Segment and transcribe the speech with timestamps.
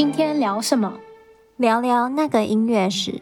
[0.00, 0.98] 今天聊什么？
[1.58, 3.20] 聊聊那个音乐史。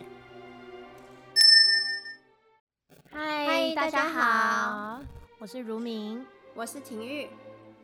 [3.11, 5.01] 嗨，大家好，
[5.41, 7.29] 我是如明，我是婷玉。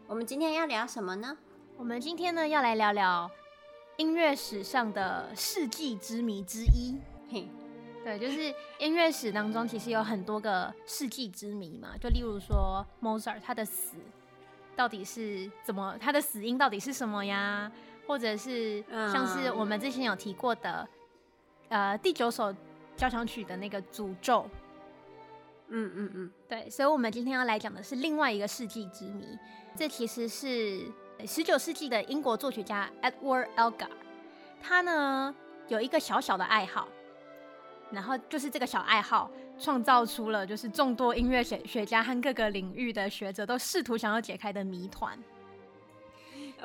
[0.07, 1.37] 我们今天要聊什么呢？
[1.77, 3.29] 我们今天呢要来聊聊
[3.97, 6.97] 音乐史上的世纪之谜之一。
[7.29, 7.49] 嘿，
[8.05, 13.97] 对，就是音乐史当中其实有很多个世纪之谜嘛，就例如说 Mozart 他的死
[14.77, 17.73] 到底是怎么，他的死因到底是什么呀？
[18.07, 18.83] 或者是
[19.13, 20.89] 像是我们之前有提过的，
[21.69, 22.55] 呃，第九首
[22.97, 24.49] 交响曲的那个诅咒。
[25.69, 29.27] 嗯嗯嗯，对，所以我们今天要来讲的是另外一个世纪之谜。
[29.75, 30.83] 这其实是
[31.27, 33.89] 十九世纪的英国作曲家 Edward Elgar，
[34.63, 35.35] 他呢
[35.69, 36.87] 有一个小小的爱好，
[37.91, 45.19] 然后就是这个小爱好创造出了就是众多音乐学学家和各个领域的学者都试图想要解开的谜团。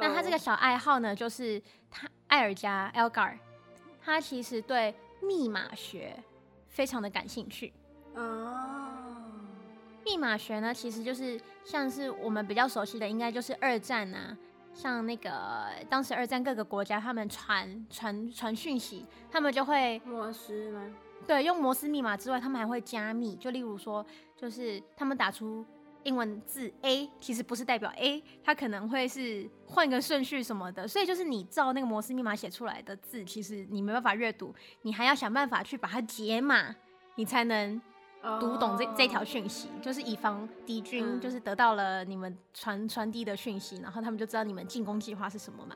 [0.01, 3.37] 那他这个小爱好呢，就是他艾尔加 Elgar，
[4.01, 6.15] 他其实对密码学
[6.67, 7.73] 非常的感兴趣。
[8.15, 8.87] 哦，
[10.05, 14.37] 密码学呢，其实就是像是我们比较熟悉的，应该就是二战啊，
[14.73, 20.85] 像那个当时二战各个国家他们传传传讯息，他们就会摩斯吗？
[21.27, 24.05] 对，用摩斯密码之外，他们还会加密，就例如说，
[24.35, 25.65] 就是他们打出。
[26.03, 36.75] 英文字 A 其实不是代表 A，它可能会是换个顺序什么的，所以就是你照那个摩斯密码写出来的字，其实你没办法阅读，你还要想办法去把它解码，
[37.15, 37.81] 你才能
[38.39, 38.97] 读懂这、oh.
[38.97, 45.75] 这条讯息，就是以防敌军就是得到了你们传传递的讯息，然后他们就知道你们进攻计划是什么嘛。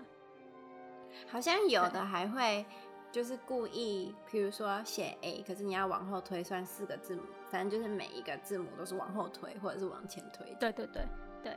[1.28, 2.66] 好像有的还会。
[3.14, 7.22] 就是故意，比如说写 A，可是你要往后推算四个字母，
[7.54, 10.44] 反正就是每一个字母都是往后推或者是往前推。
[10.60, 11.04] 对对对
[11.44, 11.56] 对。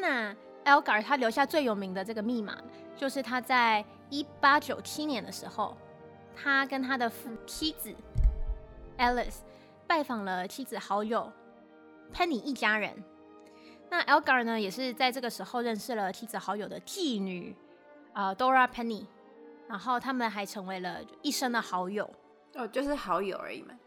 [0.00, 2.56] 那 Elgar 他留下最有名的这个密码，
[2.96, 5.76] 就是他在一八九七年的时候，
[6.34, 7.94] 他跟他的父妻子
[8.96, 9.40] Alice
[9.86, 11.30] 拜访了妻子好友
[12.10, 13.04] Penny 一家人。
[13.90, 17.54] 那 Elgar 呢，也是在这个时候认识了妻子好友的妓女
[18.14, 19.04] 啊、呃、Dora Penny。
[19.68, 22.10] 然后他们还成为了一生的好友
[22.54, 23.78] 哦，就是好友而已嘛，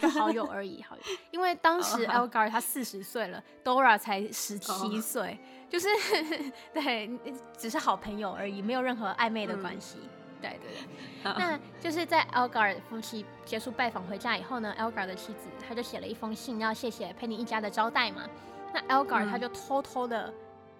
[0.00, 1.02] 就 好友而已，好友。
[1.30, 5.88] 因为当时 Elgar 他四十岁了，Dora 才十七岁，就是
[6.74, 7.10] 对，
[7.56, 9.98] 只是好朋友而已，没有任何暧昧的关系。
[10.02, 10.08] 嗯、
[10.40, 10.72] 对对
[11.22, 18.28] 对，那就是在 Elgar 夫妻结束拜访回家以后呢，Elgar 的妻子他就写了一封信，要谢谢 Penny 一家的招待嘛。
[18.72, 20.32] 那 Elgar 他就偷偷的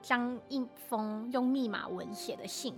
[0.03, 2.75] 将一封用密码文写的信。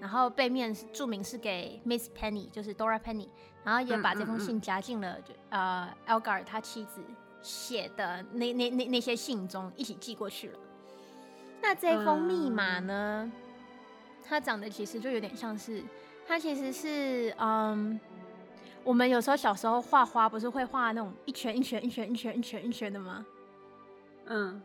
[0.00, 3.28] 然后背面注明是给 Miss Penny，就是 Dora Penny，
[3.64, 7.02] 然后也把这封信夹进了就呃 Elgar 他妻子
[7.42, 10.58] 写的那那那那些信中，一起寄过去了。
[11.60, 13.30] 那这封密码呢，
[14.22, 15.82] 它长得其实就有点像是，
[16.26, 17.98] 它其实是嗯，
[18.84, 23.26] 我们有时候小时候画花不是会画那种一圈一圈一圈一圈一圈一圈的吗？
[24.26, 24.62] 嗯。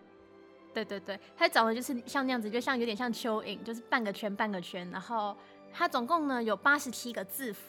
[0.73, 4.89] 对对对，它长得就是像那样子，就像有点像蚯蚓，就是半个圈半个圈。
[4.91, 5.35] 然后
[5.71, 7.61] 它总共呢有八十七个字符，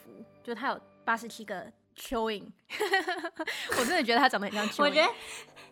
[0.42, 1.64] 就它有八十七个
[1.96, 2.42] 蚯蚓。
[3.78, 4.82] 我真的觉得它长得很像蚯蚓。
[4.82, 5.08] 我觉得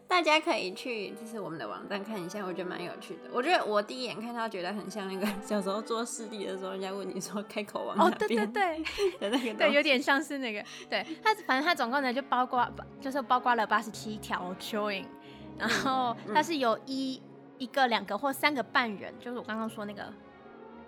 [0.06, 3.20] 大家可以去就是我们的网站看一下，我觉得蛮有趣的。
[3.32, 8.42] 我觉得我第一眼看到觉得很像那个小时候做视力的时候，人家问你说开口往哪边？
[8.42, 8.84] 哦，对对
[9.18, 10.62] 对， 那个对，有点像是那个。
[10.90, 15.06] 对它，反正它总共呢就包括，就是包括了八十七条蚯蚓。
[15.58, 17.20] 然后它是由一
[17.58, 20.12] 一个、两个或三个半圆，就是我刚刚说那个，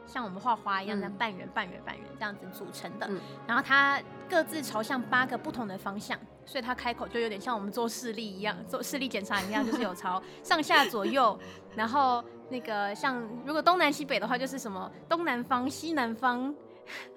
[0.06, 3.08] 像我们画花一样的半圆、半圆、半圆这样子组成的。
[3.46, 11.38] 然后它各自朝向八个不同的方向，所以它开口就有点像我们做视力一样，做视力检查一样，就是有朝 上下左右。
[11.76, 16.54] 然后那个像如果东南西北的话，就是什么东南方、西南方。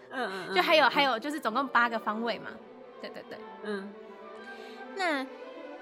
[0.09, 2.51] 嗯就还有还有就是总共八个方位嘛。
[3.01, 3.37] 对对对。
[3.63, 3.91] 嗯。
[4.95, 5.25] 那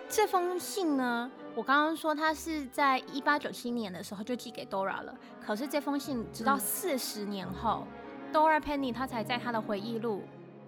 [0.09, 1.31] 这封信呢？
[1.55, 10.23] 我刚刚说他是在一八九七年的时候就寄给 Dora 了，可是这封信直到四十年后，嗯，Dora Penny 他才在他的回忆录，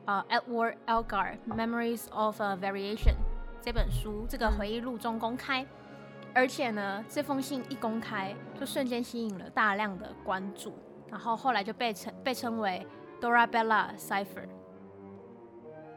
[0.06, 3.16] 呃，Edward Elgar Memories of a Variation
[3.62, 5.68] 这本书这个回忆录中公开，
[6.34, 10.74] 而且呢，这封信一公开就瞬间吸引了大量的关注，
[11.12, 12.88] 然后后来就被称被称为
[13.20, 14.48] Dorabella Cipher。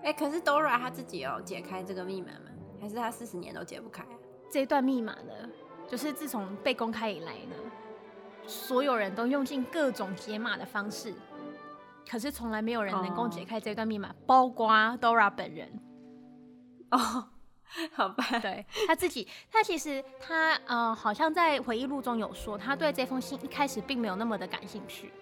[0.03, 2.51] 哎，可是 Dora 他自己有解开这个密码吗？
[2.81, 4.05] 还是他四十年都解不开？
[4.51, 5.49] 这段密码呢，
[5.89, 7.57] 就是自从被公开以来呢，
[8.47, 11.15] 所有人都用尽各种解码的方式，
[12.11, 14.17] 可是从来没有人能够解开这段密码，oh.
[14.27, 14.69] 包括
[15.01, 15.69] Dora 本人。
[16.91, 17.25] 哦、oh，
[17.95, 25.13] 好吧，对他自己，他其实他呃，好像在回忆录中有说，他对这封信一开始并没有那么的感兴趣。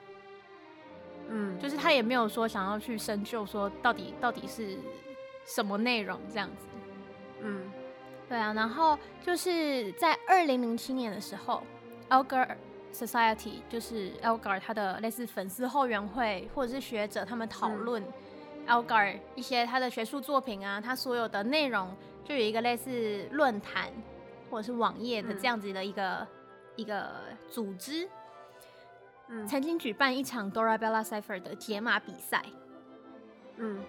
[1.30, 4.78] 嗯就是他也没有说想要去深究说到底到底是
[5.44, 6.66] 什么内容这样子。
[7.42, 7.70] 嗯，
[8.28, 11.62] 对啊，然后就是在二零零七年的时候
[12.10, 12.56] ，Elgar
[12.92, 18.04] Society 就是 Elgar 他的类似粉丝后援会或者是学者他们讨论
[18.66, 23.90] Elgar 一些他的学术作品啊，他所有的内容就有一个类似论坛
[24.50, 26.26] 或者是网页的这样子的一个、嗯、
[26.76, 27.10] 一个
[27.50, 28.06] 组织。
[29.28, 29.46] 嗯。
[29.46, 32.44] 曾经举办一场 Dorabella Cipher 的解码比赛，
[33.56, 33.80] 嗯，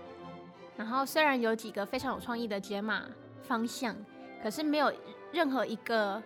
[0.78, 3.04] 然后虽然有几个非常有创意的解码
[3.44, 3.96] 方向，
[4.44, 4.92] 可是没有
[5.32, 6.22] 任何一个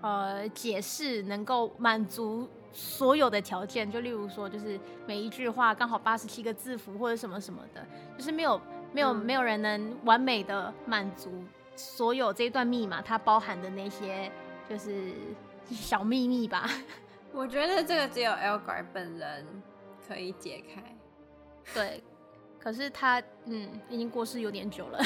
[0.00, 3.90] 呃解释能够满足所有的条件。
[3.90, 7.86] 就例如说，就是每一句话刚好八十七个字符或者什么什么的，
[8.16, 8.60] 就是没有
[8.92, 11.30] 没有、嗯、没有人能完美的满足
[11.76, 14.30] 所有这一段密码它包含的那些
[14.68, 15.12] 就是
[15.70, 16.68] 小秘密吧。
[17.32, 19.46] 我觉得这个只有 Elgar 本人
[20.08, 20.82] 可以解开，
[21.72, 22.02] 对，
[22.58, 24.98] 可是他嗯已经过世有点久了，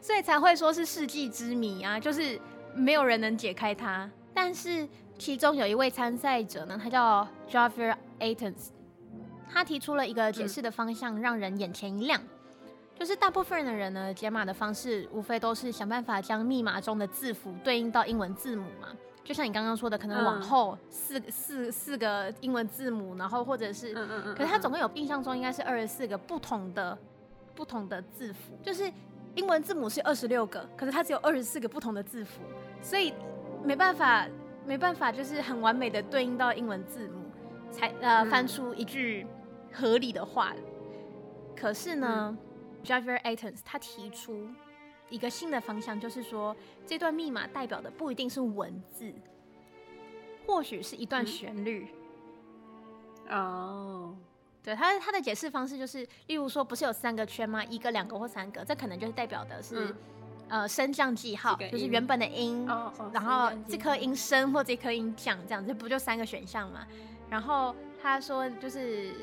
[0.00, 2.38] 所以才会说是世纪之谜啊，就是
[2.74, 4.08] 没有人能解开它。
[4.32, 4.88] 但是
[5.18, 8.68] 其中有一位参赛者呢，他叫 Javier Aitons，
[9.52, 18.88] 他提出了一个解释的方向，让人眼前一亮，嗯、就是大部分的人呢解码的方式，无非都是想办法将密码中的字符对应到英文字母嘛。
[19.22, 26.96] 就像你刚刚说的，可能往后四、嗯、四四个英文字母，然后或者是，嗯嗯嗯，可是他总共有印象中应该是二十四个不同的
[27.54, 28.90] 不同的字符，就是
[29.40, 32.42] 英文字母是二十六个，可是它只有二十四个不同的字符，
[32.82, 33.14] 所以
[33.64, 34.28] 没办法
[34.66, 37.24] 没办法，就是很完美的对应到英文字母，
[37.70, 39.26] 才呃翻出一句
[39.72, 40.52] 合理的话。
[41.56, 44.46] 可是呢、嗯、Javier Aitons 他提出。
[45.08, 46.54] 一个新的方向，就是说，
[46.86, 49.12] 这段密码代表的不一定是文字，
[50.46, 51.88] 或许是一段旋律。
[53.28, 54.18] 哦、嗯，
[54.62, 57.64] 对，他他的解释方式就是，例如说，不是有三个圈吗？
[57.64, 59.86] 一个、两个或三个，这可能就是代表的是，
[60.48, 66.86] 嗯、呃，升降记号，就是原本的音，哦哦、然后这颗音升或这颗音降，这样子不就三个选项吗？
[67.30, 69.14] 然后他说，就是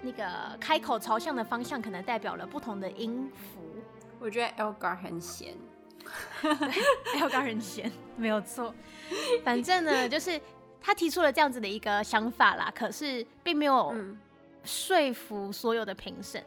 [0.00, 0.26] 那个
[0.58, 3.60] 开口朝向的方向，可能代表了不同的音符。
[4.18, 5.54] 我觉得 Elgar 很闲，
[7.14, 8.74] Elgar 很闲，没有错。
[9.44, 10.40] 反正呢，就是
[10.80, 13.94] 他提出了这样子的一个想法啦，可是并没有
[14.68, 16.44] 说服所有的评审，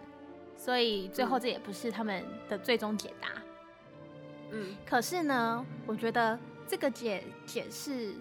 [0.56, 3.30] 所以最后这也不是他们的最终解答。
[4.52, 6.38] 嗯，可是呢，我觉得
[6.68, 8.14] 这个解解释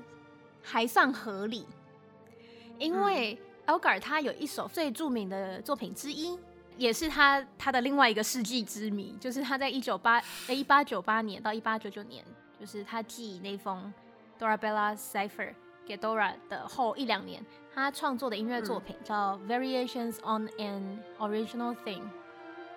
[0.63, 1.67] 还算合理，
[2.79, 6.39] 因为 Elgar 他有一首最著名的作品之一。
[6.77, 12.25] 也是他他的另外一个世纪之谜，就是他在一九八呃一八九八年到一八九九年，
[12.59, 13.93] 就是他寄那封
[14.39, 15.53] Dorabella Cipher
[15.87, 17.45] 给 Dora 的后一两年，
[17.75, 22.09] 他创作的音乐作品叫 Variations on an Original Theme，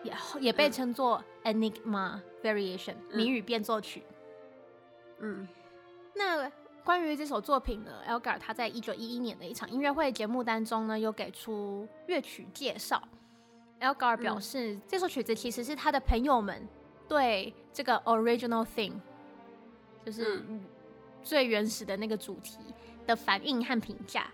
[0.03, 4.03] 也也被称作 Enigma Variation 谜语变奏曲。
[5.19, 5.47] 嗯，
[6.15, 6.51] 那
[6.83, 13.01] 关于这首作品呢，Elgar 他在一九一一年的一场音乐会节目当中呢，有给出乐曲介绍。
[13.79, 16.67] Elgar 表示，嗯、这首曲子其实是他的朋友们
[17.07, 18.99] 对这个 original theme，
[20.05, 20.43] 就是
[21.21, 22.59] 最原始的那个主题
[23.05, 24.25] 的反应和评价。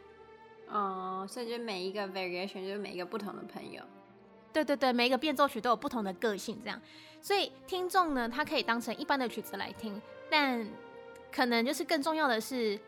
[0.70, 3.82] 哦，所以就每一个 variation 就是每一个不同的朋友。
[4.52, 6.82] 对对对，每一个变奏曲都有不同的个性，这样。
[7.22, 10.68] 所以听众呢，他可以当成一般的曲子来听，但
[11.32, 12.80] 可能就是更重要的是。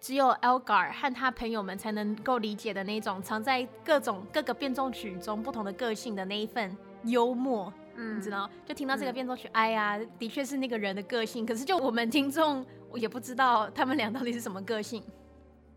[0.00, 8.48] 只有 Elgar 和他朋友们才能够理解的那种藏在各种各个变奏曲中不同的个性的那一份幽默，嗯，你知道？
[8.64, 11.44] 就听到这个变奏曲，嗯、哎呀，的确是那个人的个性。
[11.44, 15.02] 可是就我们听众，我也不知道他们俩到底是什么个性。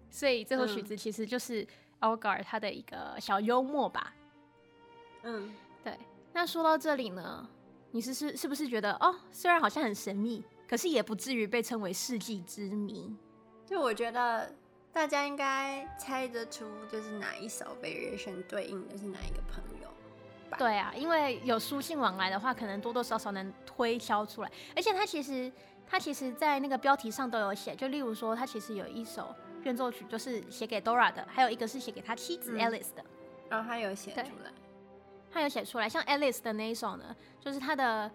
[0.10, 1.66] 所以这首曲子其实就是
[2.02, 4.14] Elgar 他的一个小幽默吧。
[5.24, 5.54] 嗯，
[5.84, 5.98] 对。
[6.34, 7.48] 那说到这里呢，
[7.92, 13.16] 你是是是不是觉得哦，虽然好像很神秘，可是也不至于被称为世纪之谜？
[13.66, 14.54] 就我觉得
[14.92, 19.88] 大家应该猜得出，就是哪一首 variation 对应的是哪一个朋友
[20.50, 20.58] 吧？
[20.58, 24.52] 对啊，因为有书信往来的话，可能多多少少能推敲出来。
[24.76, 25.50] 而且他其实
[25.92, 33.04] 他其实在那个标题上都有写，就例如说他其实有一首变奏曲，就是写给 Dora 的，还有一个是写给他妻子 Alice 的。
[33.50, 34.54] 然后、嗯哦、他有写出来，
[35.30, 35.90] 他有写出来。
[35.90, 38.10] 像 Alice 的那一首呢，就是他的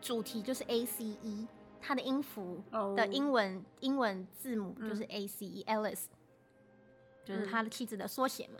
[0.00, 1.48] 主题就是 A C E。
[1.78, 2.60] 它的音符
[2.96, 3.64] 的英文、oh.
[3.78, 8.58] 英文字母就是 A C E，Alice，、嗯、就是他的妻子的缩写嘛，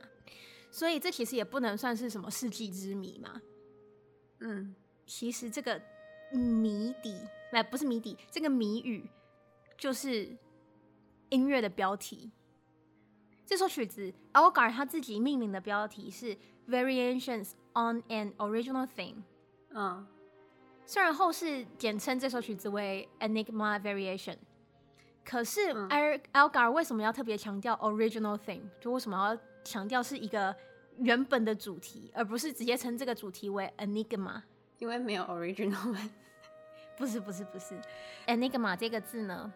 [0.70, 3.42] 所以这其实也不能算是什么世纪之谜嘛。
[4.38, 5.80] 嗯，其实这个
[6.30, 7.18] 谜底，
[7.52, 9.08] 哎，不是谜底，这个谜语
[9.78, 10.28] 就是
[11.30, 12.30] 音乐的标题。
[13.46, 16.36] 这首曲子 Elgar 他自己命名的标题是
[16.68, 19.22] Variations on an Original Theme。
[19.70, 20.06] 嗯，
[20.84, 24.36] 虽然后世简称这首曲子为 Enigma Variation，
[25.24, 25.72] 可是
[26.32, 28.68] Elgar 为什么要特别强调 Original Theme？
[28.80, 30.54] 就为什么要强调是一个
[30.98, 34.42] 原本的主题，而不是直接称这个主题为 Enigma？
[34.78, 35.96] 因为没有 Original。
[36.96, 37.78] 不是不是不是
[38.26, 39.52] ，Enigma 这个字呢，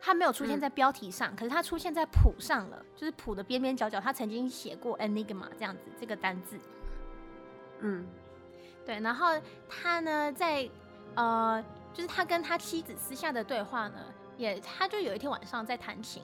[0.00, 6.58] 它没有出现在标题上，嗯、可是它出现在谱上了，就是谱的边边角角，他曾经写过 Enigma 这样子这个单字。
[7.80, 8.06] 嗯，
[8.86, 9.26] 对，然后
[9.68, 10.68] 他呢，在
[11.14, 13.98] 呃，就是他跟他妻子私下的对话呢，
[14.36, 16.22] 也他就有一天晚上在弹琴，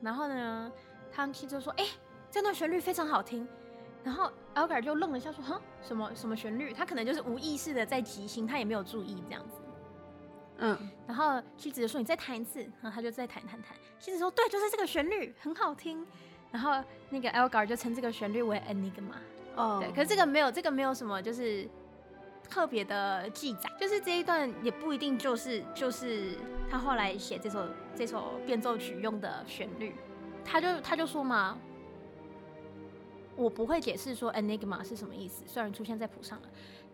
[0.00, 0.72] 然后呢，
[1.12, 1.90] 他妻子就说：“哎、欸，
[2.30, 3.46] 这段旋律非常好听。”
[4.02, 9.56] 然后 Elgar 就愣了一下，说：“哼，什么什么旋律？”他可能就是无意识的在即兴，他也没有注意这样子。
[10.62, 13.76] 嗯，然后妻子就说：“你再弹一次。”然后他就再弹弹弹。
[13.98, 16.06] 妻子说：“对，就是这个旋律，很好听。”
[16.52, 19.14] 然后那个 Elgar 就称这个旋律为 Enigma。
[19.56, 21.68] 哦，对，可是这个没有，这个没有什么，就是
[22.48, 23.70] 特别的记载。
[23.78, 26.36] 就是这一段也不一定就是就是
[26.70, 29.94] 他后来写这首这首变奏曲用的旋律。
[30.44, 31.56] 他就他就说嘛，
[33.34, 36.48] 我不会解释说 Enigma 是什么意思，虽然出现在谱上了，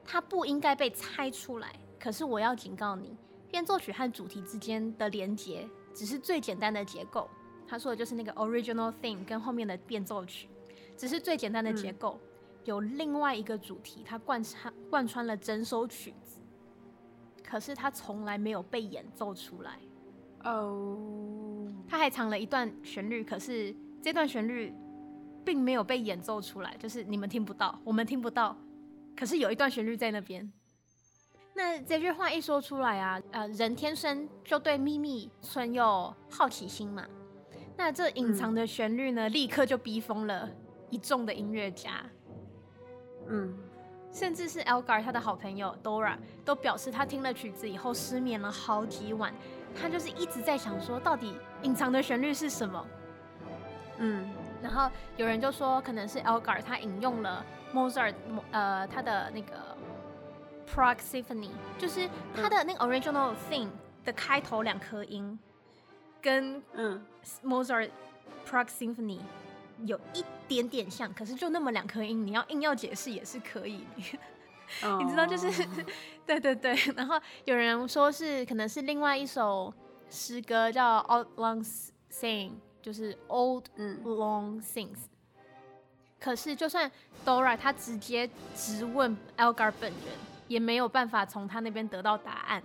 [0.04, 1.72] 它不应该被猜出来。
[1.98, 3.16] 可是我要警告你。
[3.56, 7.26] 变奏曲和主题之间的连接只是最简单的结构。
[7.66, 10.46] 他说的就是那个 original theme 跟后面的变奏曲，
[10.94, 12.20] 只是最简单的结构。
[12.22, 12.28] 嗯、
[12.64, 16.42] 有另外一个主题，它贯穿贯穿了整首曲子，
[17.42, 19.78] 可是它从来没有被演奏出来。
[20.44, 24.70] 哦，他还藏了一段旋律，可是这段旋律
[25.46, 28.54] 并没有被演奏出来，就是你们听不到，我们听不到，
[29.16, 30.52] 可是有一段旋律在那边。
[31.56, 37.02] 那这句话一说出来啊，呃，人天生就对秘密存有好奇心嘛。
[37.78, 40.46] 那这隐藏的旋律呢，嗯、立刻就逼疯了
[40.90, 42.04] 一众的音乐家。
[43.28, 43.56] 嗯，
[44.12, 49.32] 甚至是 Elgar 他的好朋友 Dora 都表示，他听了曲子以后失眠了好几晚。
[49.74, 52.86] 他就是一直在想说，到底隐藏的旋律是什么？
[53.96, 54.28] 嗯，
[54.62, 58.14] 然后有人就说，可能是 Elgar 他引用了 Mozart，
[58.50, 59.74] 呃，他的那个。
[60.72, 63.68] Prague Symphony 就是它的那个 original thing
[64.04, 65.38] 的开头两颗音，
[66.20, 67.04] 跟嗯
[67.44, 67.90] Mozart
[68.48, 69.20] Prague Symphony
[69.84, 73.84] 有一点点像，可是就那么两颗音，你要硬要解释也是可以。
[74.98, 75.66] 你知道，就是
[76.26, 76.74] 对对对。
[76.96, 79.72] 然后有人说是可能是另外一首
[80.10, 81.64] 诗歌叫 Old Long
[82.10, 84.98] Sing，就是 Old Long Sings。
[86.18, 86.90] 可是就算
[87.24, 90.35] Dora 他直接直问 Elgar 本人。
[90.48, 92.62] 也没有办法从他那边得到答案，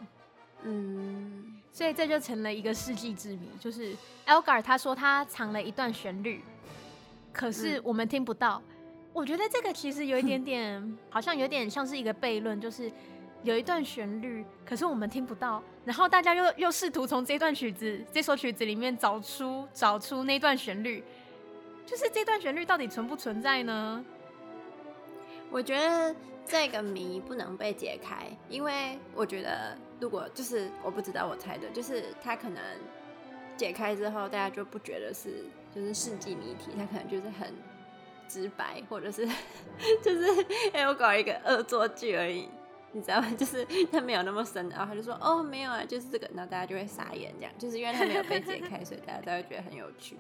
[0.64, 3.50] 嗯，所以这就成了一个世纪之谜。
[3.60, 3.96] 就是
[4.28, 6.44] Elgar 他说他藏了一段旋律，
[7.34, 8.62] 可是我们听不到。
[8.66, 12.92] 嗯、我觉得这个其实有一点点，好像有点像是一个悖论，就是
[13.44, 21.04] 有一段旋律，可是我们听不到，然后大家又又试图从这段曲子、这首曲子里面找出找出那段旋律，
[21.86, 24.06] 就是这段旋律到底存不存在呢？
[25.52, 26.16] 我觉得。
[26.44, 32.62] 这个谜不能被解开，因为我觉得，如果就是我不知道，我猜的，就是他可能
[33.56, 37.54] 解开之后，大家就不觉得是就是世纪谜题，他可能就是很
[38.28, 39.26] 直白，或者是
[40.04, 42.50] 就是哎，我搞一个恶作剧而已，
[42.92, 43.32] 你知道吗？
[43.38, 50.18] 就是他没有那么深，然后他就说哦没有啊，就是这个，然后大家就会傻眼，这样就是因为他没有被解开，所以大家都会觉得很有趣。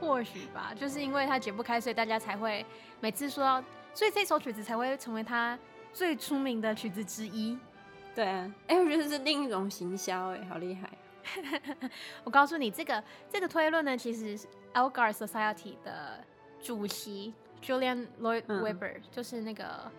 [0.00, 2.66] 或许吧，就是因为他解不开，所以大家才会
[3.00, 3.64] 每次说到。
[3.94, 5.58] 所以这首曲子才会成为他
[5.92, 7.58] 最出名的曲子之一。
[8.14, 10.90] 对啊，哎、欸，我觉得是另一种行销，哎，好厉害！
[12.24, 16.24] 我告诉你，这个这个推论呢，其实是 Elgar Society 的
[16.60, 17.32] 主席
[17.62, 19.90] Julian Lloyd Webber，、嗯、就是那个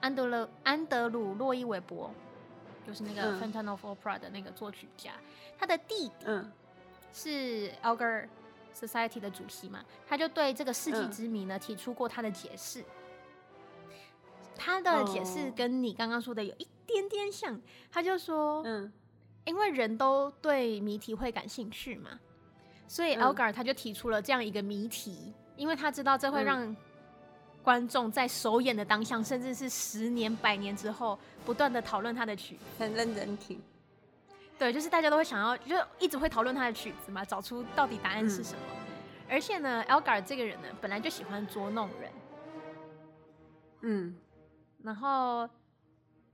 [0.00, 2.10] 安德勒安德鲁洛伊韦伯，
[2.86, 5.24] 就是那个《Phantom of Opera》的那个作曲家，嗯、
[5.58, 6.26] 他的弟弟
[7.12, 8.26] 是 Elgar
[8.74, 12.84] Society 的主席嘛，他就对这个世纪之谜呢、嗯、提出过他的解释。
[14.58, 17.58] 他的解释跟你刚刚说的有一点点像，
[17.90, 18.92] 他就说，嗯，
[19.44, 22.18] 因为人都对谜题会感兴趣嘛，
[22.86, 26.76] 所以 Elgar 他就提出了这样一个谜题，因为他知道这会让
[27.62, 33.60] 观众在首演的当下，甚至是十年、百年之后，不断的讨论他的曲，很认真听。
[34.58, 38.60] 对，就是大家都会想要，就一直会讨论他的曲子嘛，找出到底答案是什么。
[39.28, 42.10] 而且呢，Elgar 这个人呢，本来就喜欢捉弄人，
[43.82, 44.16] 嗯。
[44.82, 45.48] 然后，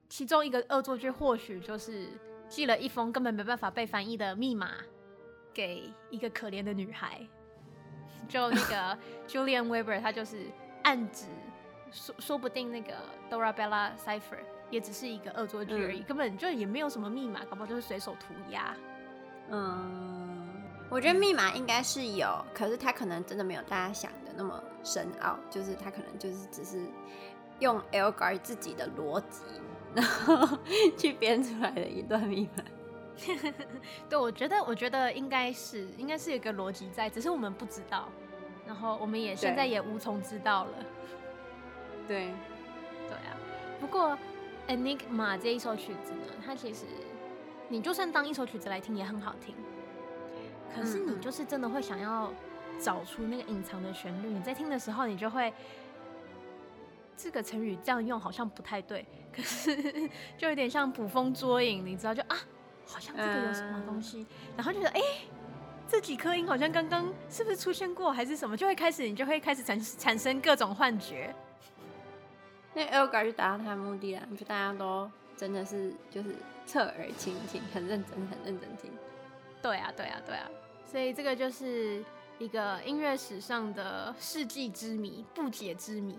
[0.08, 2.08] 其中一个恶作剧或许就是
[2.48, 4.72] 寄了一封根本没办法被翻译的密码
[5.52, 7.26] 给一个可怜的女孩。
[8.28, 8.98] 就那个
[9.28, 10.46] Julian Weber，他就是
[10.82, 11.26] 暗指
[11.90, 12.94] 说说不定那个
[13.30, 14.38] Dorabella Cipher
[14.70, 18.74] 也只是一个恶作剧而已，嗯、根本就也没有什么密码，搞不好就是随手涂鸦。
[19.50, 26.86] 嗯，我觉得密码应该是有，可是他可能真的没有大家想的那么深奥，就是他可能就是只是
[27.60, 29.42] 用 Elgar 自己的逻辑，
[29.94, 30.58] 然后
[30.96, 32.64] 去编出来的一段密码。
[34.08, 38.08] 对，我觉得，我觉得应该是，应该是有一个逻辑在，只是我们不知道，
[38.66, 40.72] 然后我们也现在也无从知道了。
[42.08, 42.32] 对，
[43.08, 43.38] 对啊。
[43.80, 44.18] 不过
[44.68, 46.84] 《Enigma》这一首曲子呢，它其实
[47.68, 49.54] 你就算当一首曲子来听也很好听，
[50.74, 52.32] 可是你就是真的会想要
[52.80, 54.28] 找出那个隐藏的旋律。
[54.28, 55.52] 你在听的时候，你就会
[57.16, 59.76] 这个成语这样用好像不太对， 可是
[60.36, 62.36] 就有点像捕风捉影，你知道就啊。
[62.86, 64.26] 好像这个有什么东西，嗯、
[64.58, 65.28] 然后就觉得哎、欸，
[65.88, 68.54] 这几颗音好像刚刚是不是出现过，还是什么？
[68.54, 71.34] 就会开始，你就会开始产产生各种幻觉。
[72.74, 78.90] 那 Elgar 就达到他的目的了，就大家都真的是就是侧耳倾听，很认真，很认真听。
[79.62, 80.46] 对啊，对啊，对啊。
[80.84, 82.04] 所以这个就是
[82.38, 86.18] 一个音乐史上的世纪之谜，不解之谜，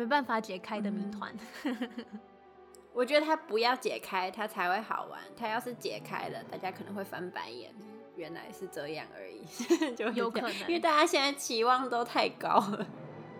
[0.00, 1.34] 没办法解开的谜团。
[1.64, 1.90] 嗯
[2.92, 5.20] 我觉得它不要解开，它才会好玩。
[5.36, 7.72] 它要是解开了，大家可能会翻白眼。
[8.16, 9.44] 原来是这样而已，
[9.94, 12.86] 就有可能，因为大家现在期望都太高了。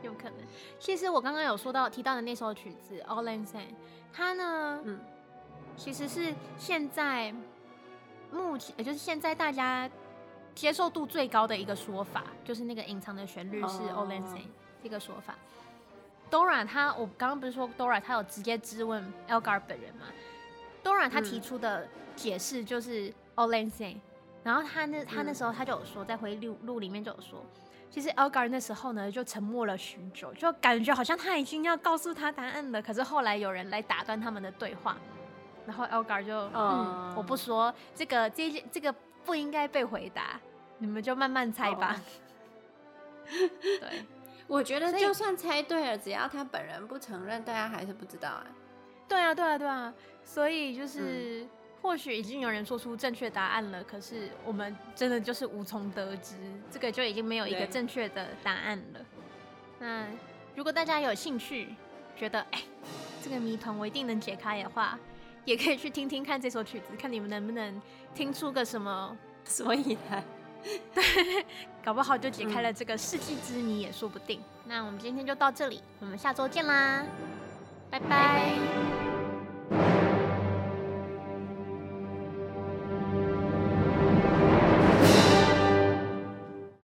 [0.02, 0.38] 有可能。
[0.78, 3.58] 其实我刚刚有说到提到的那首曲子《Auld Lang Syne》，
[4.12, 5.00] 它呢，嗯，
[5.76, 7.34] 其实是现在
[8.30, 9.90] 目前，也就是现在大家
[10.54, 14.36] 接受度最高的一个说法，就是那个隐藏的旋律是《Auld Lang Syne》
[14.82, 15.34] 这个说法。
[16.30, 20.06] Dora 他，我刚刚不是说 Dora 他有直接质问 Elgar 本人吗
[20.84, 23.96] ？Dora 他提出的解释就是 Syne，
[24.44, 27.44] 然后他那他那时候他就有说，在回忆录录里面就有说，
[27.90, 34.96] 其实 Elgar 那时候呢就沉默了许久，就感觉好像他已经要告诉他答案了，可是后来有人来打断他们的对话，
[35.66, 40.40] 然后 Elgar 就嗯，嗯，我不说这个这这个不应该被回答，
[40.78, 41.96] 你们就慢慢猜吧。
[43.26, 43.50] Oh.
[43.60, 44.04] 对。
[44.50, 48.44] 我觉得就算猜对了，只要他本人不承认，大家还是不知道啊。
[49.06, 49.94] 对啊，对啊，对啊。
[50.24, 51.46] 所以就是，
[51.80, 56.34] 或许已经有人说出正确答案了，可是我们真的就是无从得知，
[56.68, 59.00] 这个就已经没有一个正确的答案了。
[59.78, 60.04] 那
[60.56, 61.68] 如果大家有兴趣，
[62.16, 62.60] 觉得哎，
[63.22, 64.98] 这个谜团我一定能解开的话，
[65.44, 67.80] 也可以去听听看这首曲子，看你们能不能
[68.16, 70.24] 听出个什么所以然。
[70.94, 71.02] 对，
[71.84, 74.40] 搞不好就解开了这个世纪之谜也说不定。
[74.40, 77.04] 嗯、那我们今天就到这里，我们下周见啦，
[77.90, 78.08] 拜拜。
[78.08, 78.99] 拜拜。